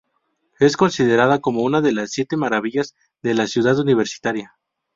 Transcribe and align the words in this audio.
Es 0.59 0.77
considerada 0.77 1.41
como 1.41 1.61
una 1.61 1.79
de 1.79 1.91
las 1.91 2.09
siete 2.09 2.35
maravillas 2.35 2.95
de 3.21 3.35
la 3.35 3.45
ciudad 3.45 3.77
universitaria. 3.77 4.53